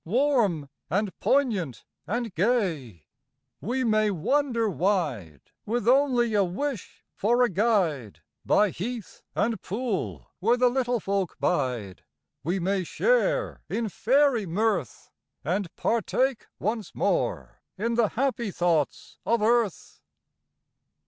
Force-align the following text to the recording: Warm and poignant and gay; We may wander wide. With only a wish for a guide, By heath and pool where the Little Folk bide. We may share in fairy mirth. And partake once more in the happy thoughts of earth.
Warm 0.03 0.67
and 0.89 1.15
poignant 1.19 1.85
and 2.07 2.33
gay; 2.33 3.05
We 3.61 3.83
may 3.83 4.09
wander 4.09 4.67
wide. 4.67 5.51
With 5.63 5.87
only 5.87 6.33
a 6.33 6.43
wish 6.43 7.05
for 7.13 7.43
a 7.43 7.49
guide, 7.49 8.21
By 8.43 8.71
heath 8.71 9.21
and 9.35 9.61
pool 9.61 10.31
where 10.39 10.57
the 10.57 10.69
Little 10.71 10.99
Folk 10.99 11.37
bide. 11.39 12.03
We 12.43 12.57
may 12.59 12.83
share 12.83 13.61
in 13.69 13.89
fairy 13.89 14.47
mirth. 14.47 15.11
And 15.43 15.67
partake 15.75 16.47
once 16.57 16.95
more 16.95 17.61
in 17.77 17.93
the 17.93 18.07
happy 18.09 18.49
thoughts 18.49 19.19
of 19.23 19.43
earth. 19.43 20.01